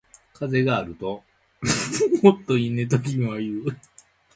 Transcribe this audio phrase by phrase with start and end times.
[0.33, 1.23] 風があると
[2.23, 3.65] もっといいね、と君は言う